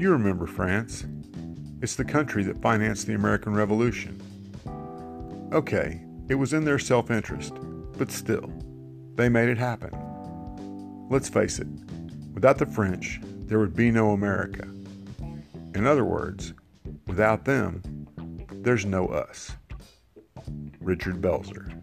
You 0.00 0.12
remember 0.12 0.46
France. 0.46 1.04
It's 1.82 1.94
the 1.94 2.06
country 2.06 2.42
that 2.44 2.62
financed 2.62 3.06
the 3.06 3.12
American 3.12 3.52
Revolution. 3.52 4.18
Okay, 5.52 6.00
it 6.30 6.36
was 6.36 6.54
in 6.54 6.64
their 6.64 6.78
self 6.78 7.10
interest, 7.10 7.52
but 7.98 8.10
still, 8.10 8.50
they 9.16 9.28
made 9.28 9.50
it 9.50 9.58
happen. 9.58 9.90
Let's 11.10 11.28
face 11.28 11.58
it, 11.58 11.66
without 12.32 12.56
the 12.56 12.64
French, 12.64 13.20
there 13.44 13.58
would 13.58 13.76
be 13.76 13.90
no 13.90 14.12
America. 14.12 14.66
In 15.74 15.86
other 15.86 16.06
words, 16.06 16.54
without 17.06 17.44
them, 17.44 17.82
there's 18.52 18.86
no 18.86 19.08
us. 19.08 19.50
Richard 20.80 21.20
Belzer. 21.20 21.82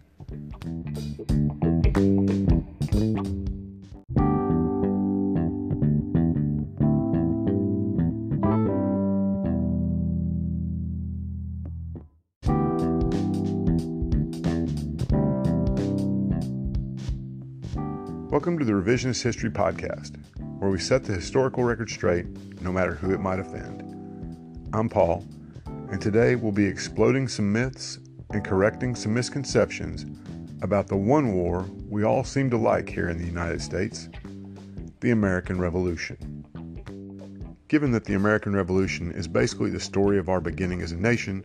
Welcome 18.38 18.60
to 18.60 18.64
the 18.64 18.70
Revisionist 18.70 19.20
History 19.20 19.50
Podcast, 19.50 20.16
where 20.60 20.70
we 20.70 20.78
set 20.78 21.02
the 21.02 21.12
historical 21.12 21.64
record 21.64 21.90
straight, 21.90 22.24
no 22.62 22.70
matter 22.70 22.94
who 22.94 23.12
it 23.12 23.18
might 23.18 23.40
offend. 23.40 23.82
I'm 24.72 24.88
Paul, 24.88 25.26
and 25.90 26.00
today 26.00 26.36
we'll 26.36 26.52
be 26.52 26.64
exploding 26.64 27.26
some 27.26 27.52
myths 27.52 27.98
and 28.30 28.44
correcting 28.44 28.94
some 28.94 29.12
misconceptions 29.12 30.06
about 30.62 30.86
the 30.86 30.96
one 30.96 31.32
war 31.32 31.66
we 31.88 32.04
all 32.04 32.22
seem 32.22 32.48
to 32.50 32.56
like 32.56 32.88
here 32.88 33.08
in 33.08 33.18
the 33.18 33.26
United 33.26 33.60
States 33.60 34.08
the 35.00 35.10
American 35.10 35.58
Revolution. 35.58 36.44
Given 37.66 37.90
that 37.90 38.04
the 38.04 38.14
American 38.14 38.54
Revolution 38.54 39.10
is 39.10 39.26
basically 39.26 39.70
the 39.70 39.80
story 39.80 40.16
of 40.16 40.28
our 40.28 40.40
beginning 40.40 40.80
as 40.80 40.92
a 40.92 40.96
nation, 40.96 41.42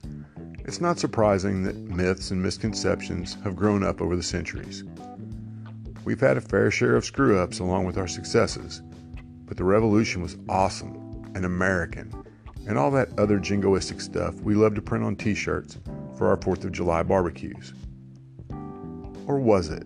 it's 0.59 0.80
not 0.80 0.99
surprising 0.99 1.64
that 1.64 1.75
myths 1.75 2.30
and 2.30 2.39
misconceptions 2.39 3.36
have 3.44 3.55
grown 3.55 3.81
up 3.81 3.99
over 3.99 4.16
the 4.16 4.21
centuries. 4.21 4.83
We've 6.05 6.19
had 6.19 6.37
a 6.37 6.41
fair 6.41 6.69
share 6.69 6.95
of 6.95 7.05
screw 7.05 7.39
ups 7.39 7.59
along 7.59 7.85
with 7.85 7.97
our 7.97 8.07
successes, 8.07 8.81
but 9.45 9.55
the 9.55 9.63
revolution 9.63 10.21
was 10.21 10.37
awesome 10.49 11.31
and 11.33 11.45
American 11.45 12.13
and 12.67 12.77
all 12.77 12.91
that 12.91 13.17
other 13.17 13.39
jingoistic 13.39 14.01
stuff 14.01 14.35
we 14.41 14.55
love 14.55 14.75
to 14.75 14.81
print 14.81 15.03
on 15.03 15.15
t 15.15 15.33
shirts 15.33 15.77
for 16.17 16.27
our 16.27 16.37
4th 16.37 16.65
of 16.65 16.71
July 16.71 17.03
barbecues. 17.03 17.73
Or 19.27 19.39
was 19.39 19.69
it? 19.69 19.85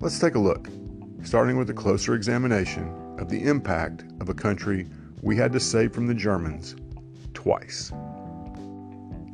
Let's 0.00 0.18
take 0.18 0.34
a 0.34 0.40
look, 0.40 0.68
starting 1.22 1.56
with 1.56 1.70
a 1.70 1.74
closer 1.74 2.14
examination 2.14 3.16
of 3.18 3.28
the 3.28 3.44
impact 3.44 4.04
of 4.20 4.28
a 4.28 4.34
country 4.34 4.86
we 5.22 5.36
had 5.36 5.52
to 5.52 5.60
save 5.60 5.92
from 5.92 6.06
the 6.06 6.14
Germans 6.14 6.74
twice. 7.34 7.92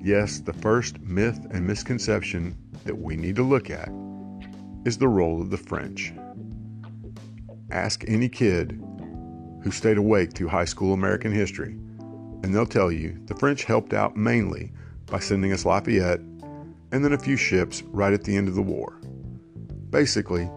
Yes, 0.02 0.40
the 0.40 0.52
first 0.52 1.00
myth 1.00 1.46
and 1.50 1.66
misconception 1.66 2.56
that 2.84 2.98
we 2.98 3.16
need 3.16 3.36
to 3.36 3.42
look 3.42 3.70
at 3.70 3.88
is 4.86 4.98
the 4.98 5.08
role 5.08 5.42
of 5.42 5.50
the 5.50 5.56
French. 5.56 6.12
Ask 7.72 8.04
any 8.06 8.28
kid 8.28 8.80
who 9.64 9.72
stayed 9.72 9.98
awake 9.98 10.32
through 10.32 10.46
high 10.46 10.64
school 10.64 10.92
American 10.92 11.32
history, 11.32 11.72
and 12.44 12.54
they'll 12.54 12.66
tell 12.66 12.92
you 12.92 13.20
the 13.26 13.34
French 13.34 13.64
helped 13.64 13.92
out 13.92 14.16
mainly 14.16 14.72
by 15.06 15.18
sending 15.18 15.52
us 15.52 15.64
Lafayette 15.64 16.20
and 16.92 17.04
then 17.04 17.12
a 17.12 17.18
few 17.18 17.36
ships 17.36 17.82
right 17.88 18.12
at 18.12 18.22
the 18.22 18.36
end 18.36 18.46
of 18.46 18.54
the 18.54 18.62
war. 18.62 19.00
Basically, 19.90 20.48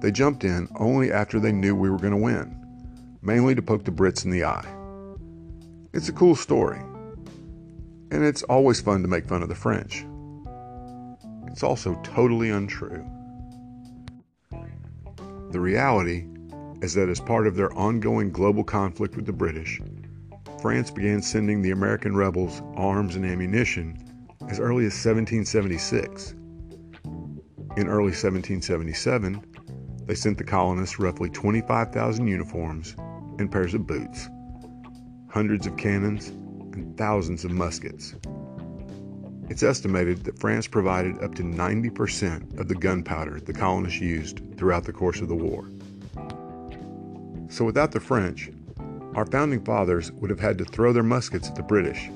they 0.00 0.10
jumped 0.10 0.42
in 0.42 0.68
only 0.80 1.12
after 1.12 1.38
they 1.38 1.52
knew 1.52 1.76
we 1.76 1.88
were 1.88 1.96
going 1.96 2.10
to 2.10 2.16
win, 2.16 2.60
mainly 3.22 3.54
to 3.54 3.62
poke 3.62 3.84
the 3.84 3.92
Brits 3.92 4.24
in 4.24 4.32
the 4.32 4.44
eye. 4.44 4.66
It's 5.92 6.08
a 6.08 6.12
cool 6.12 6.34
story, 6.34 6.80
and 8.10 8.24
it's 8.24 8.42
always 8.42 8.80
fun 8.80 9.02
to 9.02 9.08
make 9.08 9.28
fun 9.28 9.44
of 9.44 9.48
the 9.48 9.54
French. 9.54 10.04
It's 11.46 11.62
also 11.62 11.94
totally 12.02 12.50
untrue. 12.50 13.08
The 15.50 15.60
reality 15.60 16.26
is 16.82 16.94
that 16.94 17.08
as 17.08 17.20
part 17.20 17.46
of 17.46 17.54
their 17.54 17.72
ongoing 17.72 18.30
global 18.30 18.64
conflict 18.64 19.16
with 19.16 19.26
the 19.26 19.32
British, 19.32 19.80
France 20.60 20.90
began 20.90 21.22
sending 21.22 21.62
the 21.62 21.70
American 21.70 22.16
rebels 22.16 22.62
arms 22.74 23.16
and 23.16 23.24
ammunition 23.24 23.96
as 24.48 24.58
early 24.58 24.86
as 24.86 24.92
1776. 24.92 26.34
In 27.76 27.88
early 27.88 28.12
1777, 28.12 29.44
they 30.06 30.14
sent 30.14 30.38
the 30.38 30.44
colonists 30.44 30.98
roughly 30.98 31.28
25,000 31.30 32.26
uniforms 32.26 32.96
and 33.38 33.50
pairs 33.50 33.74
of 33.74 33.86
boots, 33.86 34.28
hundreds 35.28 35.66
of 35.66 35.76
cannons, 35.76 36.28
and 36.28 36.96
thousands 36.96 37.44
of 37.44 37.50
muskets. 37.50 38.14
It's 39.48 39.62
estimated 39.62 40.24
that 40.24 40.38
France 40.40 40.66
provided 40.66 41.22
up 41.22 41.36
to 41.36 41.42
90% 41.44 42.58
of 42.58 42.66
the 42.66 42.74
gunpowder 42.74 43.38
the 43.38 43.52
colonists 43.52 44.00
used 44.00 44.40
throughout 44.56 44.84
the 44.84 44.92
course 44.92 45.20
of 45.20 45.28
the 45.28 45.36
war. 45.36 45.68
So, 47.48 47.64
without 47.64 47.92
the 47.92 48.00
French, 48.00 48.50
our 49.14 49.24
founding 49.24 49.64
fathers 49.64 50.10
would 50.12 50.30
have 50.30 50.40
had 50.40 50.58
to 50.58 50.64
throw 50.64 50.92
their 50.92 51.04
muskets 51.04 51.48
at 51.48 51.54
the 51.54 51.62
British. 51.62 52.10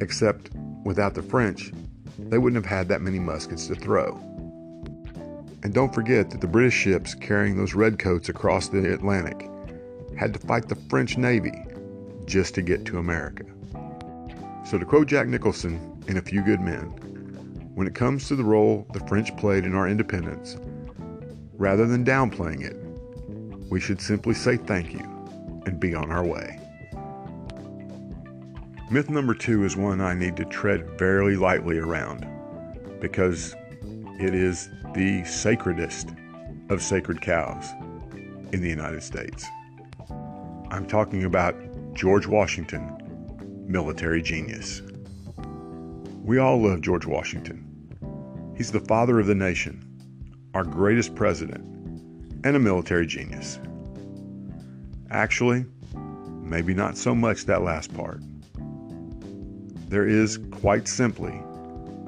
Except, 0.00 0.50
without 0.84 1.14
the 1.14 1.22
French, 1.22 1.72
they 2.18 2.38
wouldn't 2.38 2.62
have 2.62 2.70
had 2.70 2.88
that 2.88 3.00
many 3.00 3.20
muskets 3.20 3.68
to 3.68 3.76
throw. 3.76 4.16
And 5.62 5.72
don't 5.72 5.94
forget 5.94 6.28
that 6.30 6.40
the 6.40 6.46
British 6.48 6.74
ships 6.74 7.14
carrying 7.14 7.56
those 7.56 7.74
redcoats 7.74 8.28
across 8.28 8.68
the 8.68 8.92
Atlantic 8.92 9.48
had 10.18 10.34
to 10.34 10.40
fight 10.40 10.68
the 10.68 10.76
French 10.90 11.16
Navy 11.16 11.64
just 12.26 12.54
to 12.56 12.62
get 12.62 12.84
to 12.86 12.98
America. 12.98 13.44
So, 14.64 14.78
to 14.78 14.84
quote 14.86 15.08
Jack 15.08 15.28
Nicholson 15.28 16.02
in 16.08 16.16
A 16.16 16.22
Few 16.22 16.42
Good 16.42 16.60
Men, 16.60 16.86
when 17.74 17.86
it 17.86 17.94
comes 17.94 18.28
to 18.28 18.36
the 18.36 18.44
role 18.44 18.86
the 18.94 19.00
French 19.00 19.36
played 19.36 19.64
in 19.64 19.74
our 19.74 19.86
independence, 19.86 20.56
rather 21.52 21.86
than 21.86 22.02
downplaying 22.02 22.64
it, 22.64 22.76
we 23.70 23.78
should 23.78 24.00
simply 24.00 24.32
say 24.32 24.56
thank 24.56 24.94
you 24.94 25.00
and 25.66 25.78
be 25.78 25.94
on 25.94 26.10
our 26.10 26.24
way. 26.24 26.58
Myth 28.90 29.10
number 29.10 29.34
two 29.34 29.64
is 29.64 29.76
one 29.76 30.00
I 30.00 30.14
need 30.14 30.36
to 30.36 30.44
tread 30.46 30.98
very 30.98 31.36
lightly 31.36 31.78
around 31.78 32.26
because 33.00 33.54
it 34.18 34.34
is 34.34 34.70
the 34.94 35.24
sacredest 35.24 36.08
of 36.70 36.80
sacred 36.80 37.20
cows 37.20 37.66
in 38.52 38.62
the 38.62 38.68
United 38.68 39.02
States. 39.02 39.44
I'm 40.70 40.86
talking 40.86 41.24
about 41.24 41.54
George 41.92 42.26
Washington 42.26 43.03
military 43.66 44.22
genius. 44.22 44.82
We 46.22 46.38
all 46.38 46.62
love 46.62 46.80
George 46.80 47.06
Washington. 47.06 47.60
He's 48.56 48.72
the 48.72 48.80
father 48.80 49.18
of 49.18 49.26
the 49.26 49.34
nation, 49.34 49.84
our 50.54 50.64
greatest 50.64 51.14
president, 51.14 51.64
and 52.44 52.56
a 52.56 52.58
military 52.58 53.06
genius. 53.06 53.58
Actually, 55.10 55.64
maybe 56.42 56.74
not 56.74 56.96
so 56.96 57.14
much 57.14 57.46
that 57.46 57.62
last 57.62 57.94
part. 57.94 58.20
There 59.88 60.06
is, 60.06 60.38
quite 60.50 60.88
simply, 60.88 61.40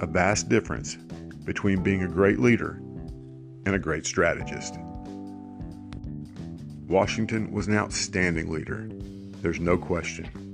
a 0.01 0.07
vast 0.07 0.49
difference 0.49 0.97
between 1.45 1.83
being 1.83 2.03
a 2.03 2.09
great 2.09 2.39
leader 2.39 2.81
and 3.65 3.75
a 3.75 3.79
great 3.79 4.07
strategist. 4.07 4.79
Washington 6.87 7.51
was 7.51 7.67
an 7.67 7.77
outstanding 7.77 8.51
leader, 8.51 8.89
there's 9.43 9.61
no 9.61 9.77
question. 9.77 10.46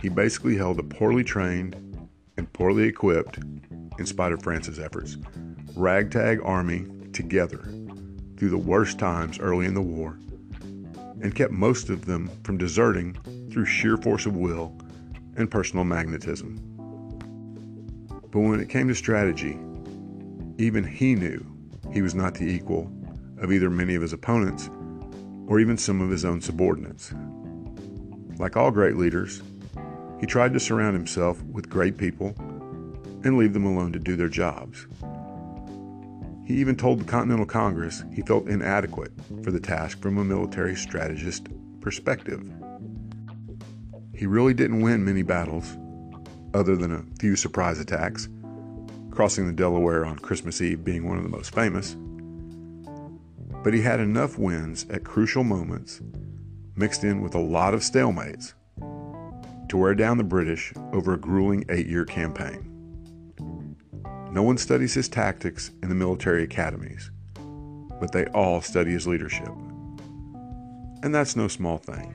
He 0.00 0.08
basically 0.08 0.56
held 0.56 0.78
a 0.78 0.82
poorly 0.82 1.24
trained 1.24 1.74
and 2.36 2.52
poorly 2.52 2.84
equipped, 2.84 3.38
in 3.98 4.06
spite 4.06 4.32
of 4.32 4.42
France's 4.42 4.78
efforts, 4.78 5.16
ragtag 5.74 6.40
army 6.44 6.86
together 7.12 7.62
through 8.36 8.50
the 8.50 8.58
worst 8.58 8.98
times 8.98 9.38
early 9.40 9.66
in 9.66 9.74
the 9.74 9.82
war 9.82 10.16
and 11.20 11.34
kept 11.34 11.52
most 11.52 11.90
of 11.90 12.04
them 12.04 12.30
from 12.44 12.58
deserting 12.58 13.16
through 13.50 13.64
sheer 13.64 13.96
force 13.96 14.26
of 14.26 14.36
will 14.36 14.76
and 15.36 15.50
personal 15.50 15.84
magnetism. 15.84 16.60
But 18.30 18.40
when 18.40 18.60
it 18.60 18.68
came 18.68 18.88
to 18.88 18.94
strategy, 18.94 19.58
even 20.58 20.84
he 20.84 21.14
knew 21.14 21.44
he 21.92 22.02
was 22.02 22.14
not 22.14 22.34
the 22.34 22.44
equal 22.44 22.92
of 23.38 23.52
either 23.52 23.70
many 23.70 23.94
of 23.94 24.02
his 24.02 24.12
opponents 24.12 24.70
or 25.46 25.58
even 25.58 25.76
some 25.76 26.00
of 26.00 26.10
his 26.10 26.24
own 26.24 26.40
subordinates. 26.40 27.12
Like 28.38 28.56
all 28.56 28.70
great 28.70 28.96
leaders, 28.96 29.42
he 30.20 30.26
tried 30.26 30.52
to 30.52 30.60
surround 30.60 30.94
himself 30.94 31.42
with 31.44 31.70
great 31.70 31.96
people 31.96 32.34
and 33.24 33.38
leave 33.38 33.52
them 33.52 33.64
alone 33.64 33.92
to 33.92 33.98
do 33.98 34.16
their 34.16 34.28
jobs. 34.28 34.86
He 36.44 36.54
even 36.54 36.76
told 36.76 37.00
the 37.00 37.04
Continental 37.04 37.46
Congress 37.46 38.04
he 38.12 38.22
felt 38.22 38.48
inadequate 38.48 39.12
for 39.42 39.50
the 39.50 39.60
task 39.60 40.00
from 40.00 40.18
a 40.18 40.24
military 40.24 40.74
strategist 40.74 41.48
perspective. 41.80 42.42
He 44.14 44.26
really 44.26 44.54
didn't 44.54 44.80
win 44.80 45.04
many 45.04 45.22
battles, 45.22 45.76
other 46.54 46.74
than 46.74 46.92
a 46.92 47.04
few 47.20 47.36
surprise 47.36 47.78
attacks, 47.78 48.28
crossing 49.10 49.46
the 49.46 49.52
Delaware 49.52 50.06
on 50.06 50.18
Christmas 50.18 50.60
Eve 50.60 50.82
being 50.84 51.06
one 51.06 51.18
of 51.18 51.22
the 51.22 51.28
most 51.28 51.54
famous. 51.54 51.96
But 53.62 53.74
he 53.74 53.82
had 53.82 54.00
enough 54.00 54.38
wins 54.38 54.86
at 54.90 55.04
crucial 55.04 55.44
moments, 55.44 56.00
mixed 56.74 57.04
in 57.04 57.20
with 57.20 57.34
a 57.34 57.40
lot 57.40 57.74
of 57.74 57.80
stalemates 57.80 58.54
to 59.68 59.76
wear 59.76 59.94
down 59.94 60.18
the 60.18 60.24
British 60.24 60.72
over 60.92 61.14
a 61.14 61.18
grueling 61.18 61.64
eight 61.68 61.86
year 61.86 62.04
campaign. 62.04 62.64
No 64.30 64.42
one 64.42 64.58
studies 64.58 64.94
his 64.94 65.08
tactics 65.08 65.70
in 65.82 65.88
the 65.88 65.94
military 65.94 66.42
academies, 66.44 67.10
but 68.00 68.12
they 68.12 68.26
all 68.26 68.60
study 68.60 68.92
his 68.92 69.06
leadership. 69.06 69.48
And 71.02 71.14
that's 71.14 71.36
no 71.36 71.48
small 71.48 71.78
thing. 71.78 72.14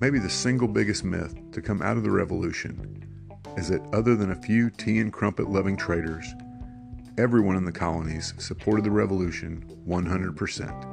Maybe 0.00 0.18
the 0.18 0.30
single 0.30 0.68
biggest 0.68 1.04
myth 1.04 1.34
to 1.52 1.62
come 1.62 1.82
out 1.82 1.96
of 1.96 2.02
the 2.02 2.10
revolution 2.10 3.04
is 3.56 3.68
that 3.68 3.82
other 3.92 4.16
than 4.16 4.32
a 4.32 4.42
few 4.42 4.70
tea 4.70 4.98
and 4.98 5.12
crumpet 5.12 5.48
loving 5.48 5.76
traitors, 5.76 6.26
everyone 7.18 7.56
in 7.56 7.64
the 7.64 7.72
colonies 7.72 8.34
supported 8.38 8.84
the 8.84 8.90
revolution 8.90 9.64
100%. 9.86 10.88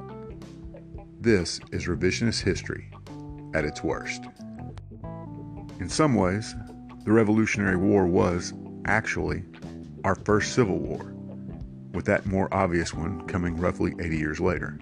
This 1.21 1.59
is 1.71 1.87
revisionist 1.87 2.43
history 2.43 2.91
at 3.53 3.65
its 3.65 3.83
worst. 3.83 4.23
In 5.79 5.89
some 5.89 6.15
ways, 6.15 6.55
the 7.05 7.11
Revolutionary 7.11 7.77
War 7.77 8.05
was, 8.05 8.53
actually, 8.85 9.43
our 10.03 10.15
first 10.15 10.53
Civil 10.53 10.77
War, 10.77 11.13
with 11.93 12.05
that 12.05 12.25
more 12.25 12.53
obvious 12.53 12.93
one 12.93 13.21
coming 13.27 13.55
roughly 13.55 13.93
80 13.99 14.17
years 14.17 14.39
later. 14.39 14.77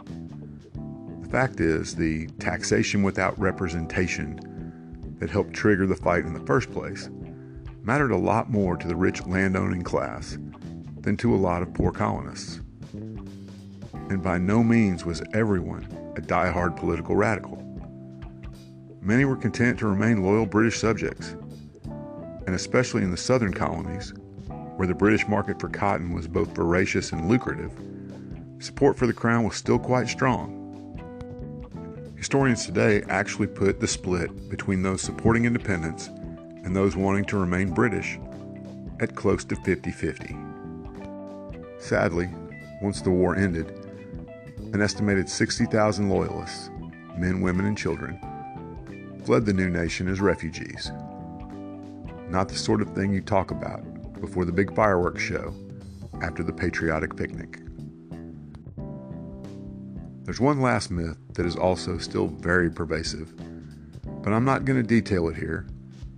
The 1.22 1.30
fact 1.30 1.60
is, 1.60 1.96
the 1.96 2.28
taxation 2.40 3.04
without 3.04 3.38
representation 3.40 4.40
that 5.19 5.30
helped 5.30 5.54
trigger 5.54 5.86
the 5.86 5.96
fight 5.96 6.25
in 6.25 6.34
the 6.34 6.46
first 6.46 6.72
place 6.72 7.10
mattered 7.84 8.12
a 8.12 8.18
lot 8.18 8.50
more 8.50 8.75
to 8.78 8.88
the 8.88 8.96
rich 8.96 9.25
landowning 9.25 9.84
class 9.84 10.38
than 11.02 11.16
to 11.18 11.34
a 11.34 11.38
lot 11.38 11.62
of 11.62 11.74
poor 11.74 11.92
colonists. 11.92 12.62
And 12.94 14.24
by 14.24 14.38
no 14.38 14.64
means 14.64 15.06
was 15.06 15.22
everyone 15.34 16.14
a 16.16 16.22
die-hard 16.22 16.75
political 16.75 17.16
radical. 17.16 17.67
Many 19.07 19.24
were 19.24 19.38
content 19.38 19.80
to 19.80 19.88
remain 19.88 20.21
loyal 20.21 20.45
British 20.45 20.80
subjects, 20.80 21.38
and 22.45 22.54
especially 22.54 23.04
in 23.04 23.12
the 23.12 23.15
southern 23.15 23.54
colonies, 23.54 24.13
where 24.75 24.86
the 24.86 24.94
British 24.94 25.25
market 25.30 25.62
for 25.62 25.69
cotton 25.69 26.13
was 26.13 26.27
both 26.27 26.54
voracious 26.54 27.13
and 27.13 27.30
lucrative, 27.30 27.71
support 28.59 28.98
for 28.98 29.07
the 29.07 29.13
crown 29.13 29.45
was 29.45 29.56
still 29.56 29.80
quite 29.80 30.09
strong. 30.09 30.54
Historians 32.18 32.65
today 32.65 33.01
actually 33.07 33.48
put 33.48 33.80
the 33.80 33.88
split 33.88 34.50
between 34.50 34.81
those 34.81 35.01
supporting 35.01 35.45
independence 35.45 36.07
and 36.65 36.75
those 36.75 36.98
wanting 36.98 37.24
to 37.24 37.38
remain 37.38 37.74
British 37.74 38.19
at 39.00 39.15
close 39.15 39.45
to 39.45 39.56
50 39.56 39.89
50. 39.89 40.36
Sadly, 41.80 42.30
once 42.81 43.01
the 43.01 43.09
war 43.09 43.38
ended, 43.38 43.69
an 44.74 44.81
estimated 44.81 45.30
60,000 45.30 46.09
loyalists, 46.09 46.69
men, 47.18 47.39
women, 47.39 47.68
and 47.68 47.77
children, 47.77 48.19
fled 49.27 49.45
the 49.45 49.51
new 49.51 49.69
nation 49.69 50.07
as 50.07 50.21
refugees. 50.21 50.89
Not 52.29 52.47
the 52.47 52.56
sort 52.56 52.81
of 52.81 52.95
thing 52.95 53.13
you 53.13 53.19
talk 53.19 53.51
about 53.51 53.83
before 54.21 54.45
the 54.45 54.53
big 54.53 54.74
fireworks 54.74 55.21
show 55.21 55.53
after 56.21 56.44
the 56.44 56.53
patriotic 56.53 57.13
picnic. 57.13 57.59
There's 60.24 60.39
one 60.39 60.62
last 60.62 60.91
myth 60.91 61.18
that 61.33 61.45
is 61.45 61.57
also 61.57 61.97
still 61.97 62.27
very 62.27 62.71
pervasive, 62.71 63.33
but 64.24 64.31
I'm 64.31 64.45
not 64.45 64.63
going 64.63 64.81
to 64.81 64.88
detail 64.88 65.27
it 65.27 65.35
here 65.35 65.68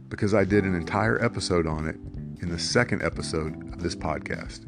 because 0.09 0.35
I 0.35 0.43
did 0.43 0.63
an 0.63 0.75
entire 0.75 1.19
episode 1.25 1.65
on 1.65 1.87
it 1.87 1.95
in 2.43 2.49
the 2.49 2.59
second 2.59 3.01
episode 3.01 3.73
of 3.73 3.81
this 3.81 3.95
podcast. 3.95 4.67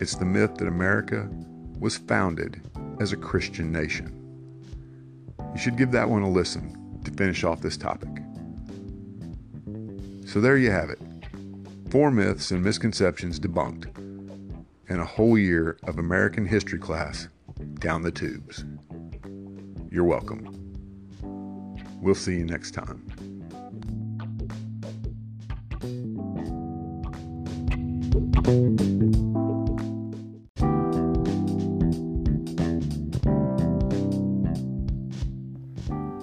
It's 0.00 0.14
the 0.14 0.24
myth 0.24 0.54
that 0.58 0.68
America 0.68 1.28
was 1.80 1.98
founded 1.98 2.60
as 3.00 3.12
a 3.12 3.16
Christian 3.16 3.72
nation. 3.72 4.16
You 5.40 5.60
should 5.60 5.76
give 5.76 5.90
that 5.90 6.08
one 6.08 6.22
a 6.22 6.30
listen 6.30 6.78
to 7.04 7.10
finish 7.10 7.44
off 7.44 7.60
this 7.60 7.76
topic. 7.76 8.08
So 10.26 10.40
there 10.40 10.56
you 10.56 10.70
have 10.70 10.90
it 10.90 10.98
four 11.92 12.10
myths 12.10 12.50
and 12.52 12.64
misconceptions 12.64 13.38
debunked, 13.38 13.94
and 14.88 14.98
a 14.98 15.04
whole 15.04 15.36
year 15.36 15.76
of 15.82 15.98
American 15.98 16.46
history 16.46 16.78
class 16.78 17.28
down 17.80 18.00
the 18.00 18.10
tubes. 18.10 18.64
You're 19.90 20.04
welcome. 20.04 20.58
We'll 22.00 22.14
see 22.14 22.36
you 22.36 22.46
next 22.46 22.70
time. 22.70 23.06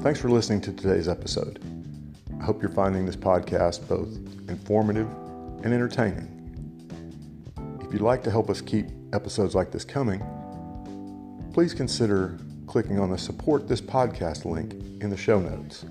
Thanks 0.10 0.22
for 0.22 0.32
listening 0.32 0.60
to 0.62 0.74
today's 0.74 1.08
episode. 1.08 1.60
I 2.42 2.44
hope 2.44 2.64
you're 2.64 2.72
finding 2.72 3.06
this 3.06 3.16
podcast 3.16 3.88
both 3.88 4.10
informative 4.50 5.08
and 5.64 5.72
entertaining. 5.72 6.28
If 7.80 7.94
you'd 7.94 8.02
like 8.02 8.24
to 8.24 8.32
help 8.32 8.50
us 8.50 8.60
keep 8.60 8.88
episodes 9.14 9.54
like 9.54 9.70
this 9.70 9.86
coming, 9.86 10.20
please 11.54 11.76
consider 11.76 12.40
clicking 12.66 13.00
on 13.00 13.12
the 13.12 13.20
Support 13.20 13.68
This 13.68 13.82
Podcast 13.82 14.46
link 14.46 14.74
in 15.00 15.12
the 15.12 15.16
show 15.16 15.40
notes. 15.40 15.86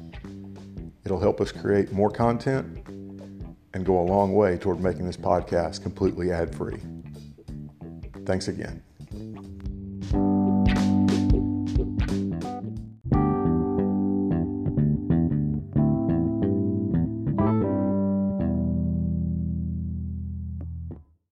It'll 1.05 1.21
help 1.21 1.41
us 1.41 1.53
create 1.53 1.93
more 1.93 2.11
content 2.11 2.89
and 3.73 3.87
go 3.87 4.01
a 4.01 4.03
long 4.03 4.35
way 4.35 4.57
toward 4.57 4.81
making 4.81 5.07
this 5.07 5.17
podcast 5.17 5.81
completely 5.81 6.33
ad 6.33 6.53
free. 6.53 6.81
Thanks 8.27 8.49
again. 8.49 8.83